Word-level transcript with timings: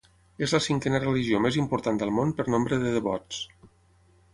És 0.45 0.53
la 0.55 0.61
cinquena 0.67 1.01
religió 1.03 1.43
més 1.47 1.59
important 1.65 2.03
del 2.03 2.15
món 2.19 2.35
per 2.41 2.49
nombre 2.57 2.85
de 2.87 2.99
devots. 3.01 3.49